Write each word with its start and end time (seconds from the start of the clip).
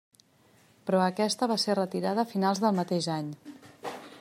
Però 0.89 1.01
aquesta 1.07 1.49
va 1.51 1.57
ser 1.65 1.75
retirada 1.81 2.25
a 2.25 2.29
finals 2.33 2.65
del 2.65 2.75
mateix 2.81 3.13
any. 3.19 3.31